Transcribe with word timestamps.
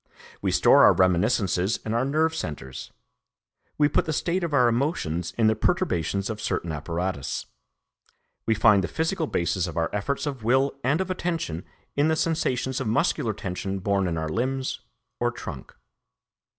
We 0.41 0.49
store 0.49 0.83
our 0.83 0.93
reminiscences 0.93 1.77
in 1.85 1.93
our 1.93 2.03
nerve 2.03 2.33
centres; 2.33 2.91
we 3.77 3.87
put 3.87 4.05
the 4.05 4.11
state 4.13 4.43
of 4.43 4.51
our 4.51 4.67
emotions 4.67 5.31
in 5.37 5.45
the 5.45 5.55
perturbations 5.55 6.27
of 6.27 6.41
certain 6.41 6.71
apparatus; 6.71 7.45
we 8.47 8.55
find 8.55 8.83
the 8.83 8.87
physical 8.87 9.27
basis 9.27 9.67
of 9.67 9.77
our 9.77 9.93
efforts 9.93 10.25
of 10.25 10.43
will 10.43 10.73
and 10.83 11.01
of 11.01 11.11
attention 11.11 11.65
in 11.95 12.07
the 12.07 12.15
sensations 12.15 12.81
of 12.81 12.87
muscular 12.87 13.33
tension 13.35 13.77
born 13.77 14.07
in 14.07 14.17
our 14.17 14.27
limbs 14.29 14.79
or 15.19 15.29
trunk. 15.29 15.71